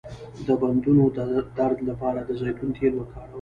[0.47, 1.03] د بندونو
[1.57, 3.29] درد لپاره د زیتون تېل وکاروئ